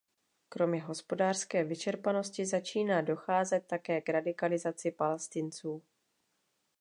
Kromě 0.49 0.81
hospodářské 0.81 1.63
vyčerpanosti 1.63 2.45
začíná 2.45 3.01
docházet 3.01 3.67
také 3.67 4.01
k 4.01 4.09
radikalizaci 4.09 4.91
Palestinců. 4.91 5.83